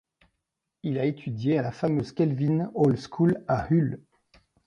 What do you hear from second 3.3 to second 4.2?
à Hull.